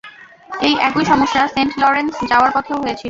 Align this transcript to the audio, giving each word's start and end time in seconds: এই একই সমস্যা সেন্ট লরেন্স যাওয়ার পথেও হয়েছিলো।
এই 0.61 0.73
একই 0.87 1.03
সমস্যা 1.05 1.41
সেন্ট 1.47 1.73
লরেন্স 1.79 2.13
যাওয়ার 2.31 2.51
পথেও 2.55 2.77
হয়েছিলো। 2.77 2.99